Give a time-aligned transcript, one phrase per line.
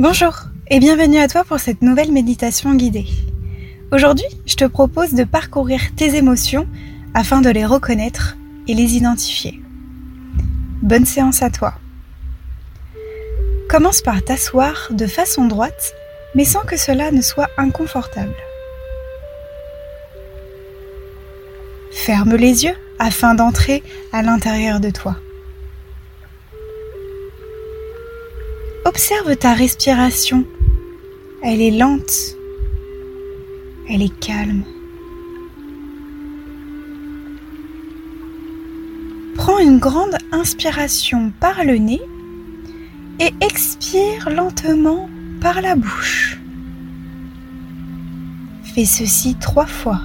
[0.00, 3.06] Bonjour et bienvenue à toi pour cette nouvelle méditation guidée.
[3.90, 6.68] Aujourd'hui, je te propose de parcourir tes émotions
[7.14, 8.36] afin de les reconnaître
[8.68, 9.60] et les identifier.
[10.82, 11.74] Bonne séance à toi.
[13.68, 15.92] Commence par t'asseoir de façon droite,
[16.36, 18.36] mais sans que cela ne soit inconfortable.
[21.90, 25.16] Ferme les yeux afin d'entrer à l'intérieur de toi.
[28.98, 30.44] Observe ta respiration.
[31.44, 32.34] Elle est lente.
[33.88, 34.64] Elle est calme.
[39.36, 42.00] Prends une grande inspiration par le nez
[43.20, 45.08] et expire lentement
[45.40, 46.40] par la bouche.
[48.74, 50.00] Fais ceci trois fois.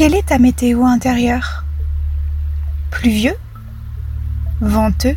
[0.00, 1.66] Quelle est ta météo intérieure?
[2.90, 3.36] Pluvieux?
[4.62, 5.14] Venteux?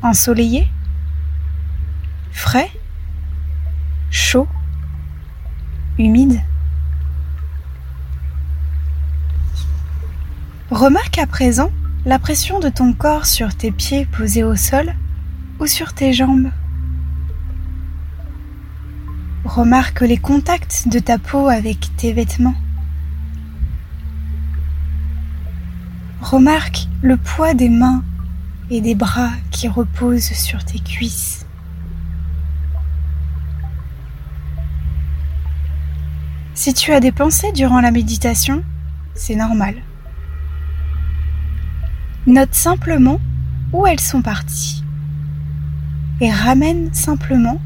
[0.00, 0.66] Ensoleillé?
[2.32, 2.70] Frais?
[4.10, 4.48] Chaud?
[5.98, 6.40] Humide?
[10.70, 11.70] Remarque à présent
[12.06, 14.94] la pression de ton corps sur tes pieds posés au sol
[15.60, 16.48] ou sur tes jambes.
[19.44, 22.56] Remarque les contacts de ta peau avec tes vêtements.
[26.20, 28.02] Remarque le poids des mains
[28.70, 31.46] et des bras qui reposent sur tes cuisses.
[36.54, 38.64] Si tu as des pensées durant la méditation,
[39.14, 39.76] c'est normal.
[42.26, 43.20] Note simplement
[43.72, 44.82] où elles sont parties
[46.20, 47.60] et ramène simplement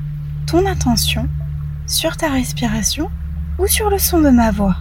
[0.47, 1.27] ton attention
[1.87, 3.11] sur ta respiration
[3.59, 4.77] ou sur le son de ma voix.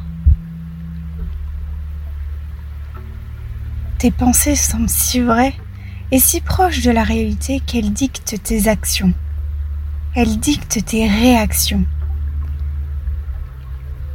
[4.02, 5.54] Tes pensées semblent si vraies
[6.10, 9.14] et si proches de la réalité qu'elles dictent tes actions.
[10.16, 11.86] Elles dictent tes réactions.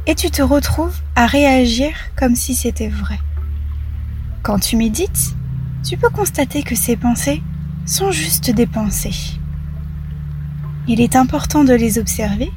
[0.05, 3.17] Et tu te retrouves à réagir comme si c'était vrai.
[4.43, 5.37] Quand tu médites,
[5.87, 7.41] tu peux constater que ces pensées
[7.85, 9.37] sont juste des pensées.
[10.89, 12.51] Il est important de les observer,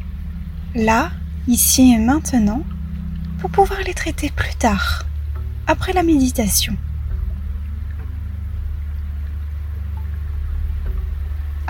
[0.75, 1.13] là,
[1.47, 2.65] ici et maintenant,
[3.39, 5.05] pour pouvoir les traiter plus tard,
[5.69, 6.77] après la méditation.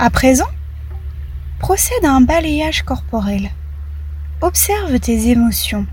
[0.02, 0.48] À présent,
[1.58, 3.50] procède à un balayage corporel.
[4.40, 5.86] Observe tes émotions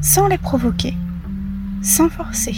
[0.00, 0.94] sans les provoquer,
[1.82, 2.54] sans forcer.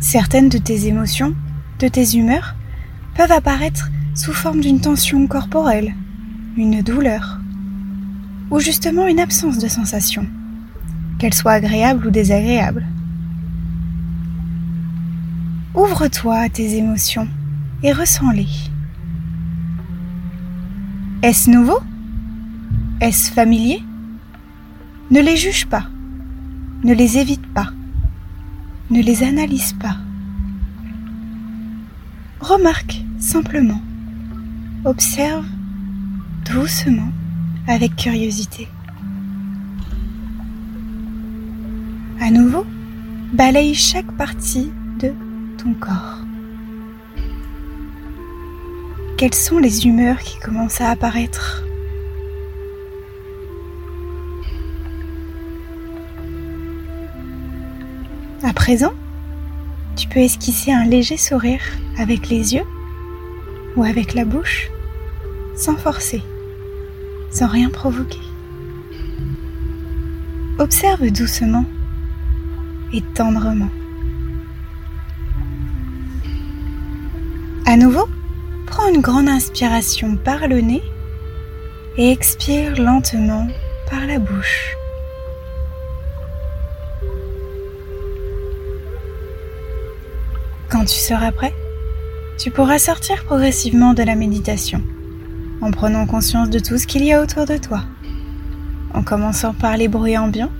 [0.00, 1.34] Certaines de tes émotions,
[1.78, 2.54] de tes humeurs,
[3.14, 5.94] peuvent apparaître sous forme d'une tension corporelle,
[6.58, 7.40] une douleur,
[8.50, 10.26] ou justement une absence de sensation
[11.22, 12.84] qu'elles soient agréables ou désagréables.
[15.72, 17.28] Ouvre-toi à tes émotions
[17.84, 18.48] et ressens-les.
[21.22, 21.78] Est-ce nouveau?
[23.00, 23.84] Est-ce familier?
[25.12, 25.86] Ne les juge pas,
[26.82, 27.68] ne les évite pas,
[28.90, 29.98] ne les analyse pas.
[32.40, 33.80] Remarque simplement,
[34.84, 35.46] observe
[36.52, 37.12] doucement
[37.68, 38.66] avec curiosité.
[42.24, 42.64] À nouveau,
[43.32, 45.12] balaye chaque partie de
[45.58, 46.18] ton corps.
[49.16, 51.64] Quelles sont les humeurs qui commencent à apparaître?
[58.44, 58.92] À présent,
[59.96, 61.64] tu peux esquisser un léger sourire
[61.98, 62.66] avec les yeux
[63.74, 64.70] ou avec la bouche,
[65.56, 66.22] sans forcer,
[67.32, 68.22] sans rien provoquer.
[70.60, 71.64] Observe doucement
[73.00, 73.70] tendrement.
[77.66, 78.06] À nouveau,
[78.66, 80.82] prends une grande inspiration par le nez
[81.96, 83.46] et expire lentement
[83.90, 84.76] par la bouche.
[90.68, 91.54] Quand tu seras prêt,
[92.38, 94.82] tu pourras sortir progressivement de la méditation
[95.60, 97.84] en prenant conscience de tout ce qu'il y a autour de toi,
[98.94, 100.50] en commençant par les bruits ambiants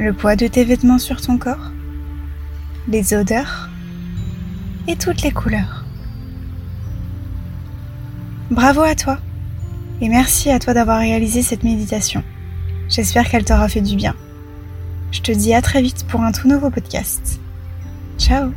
[0.00, 1.72] le poids de tes vêtements sur ton corps,
[2.88, 3.68] les odeurs
[4.88, 5.84] et toutes les couleurs.
[8.50, 9.18] Bravo à toi
[10.00, 12.24] et merci à toi d'avoir réalisé cette méditation.
[12.88, 14.16] J'espère qu'elle t'aura fait du bien.
[15.12, 17.38] Je te dis à très vite pour un tout nouveau podcast.
[18.18, 18.52] Ciao